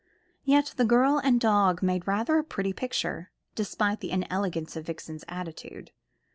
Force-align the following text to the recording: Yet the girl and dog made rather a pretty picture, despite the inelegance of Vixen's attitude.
Yet 0.43 0.73
the 0.77 0.83
girl 0.83 1.19
and 1.19 1.39
dog 1.39 1.83
made 1.83 2.07
rather 2.07 2.39
a 2.39 2.43
pretty 2.43 2.73
picture, 2.73 3.29
despite 3.53 3.99
the 3.99 4.09
inelegance 4.09 4.75
of 4.75 4.87
Vixen's 4.87 5.23
attitude. 5.29 5.91